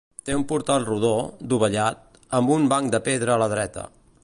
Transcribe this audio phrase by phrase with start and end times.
[0.27, 1.11] Té un portal rodó,
[1.51, 3.89] dovellat, amb un banc de pedra a la dreta.